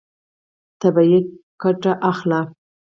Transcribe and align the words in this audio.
طبیعي 0.81 1.19
ګټه 1.61 1.91
اخله. 2.09 2.41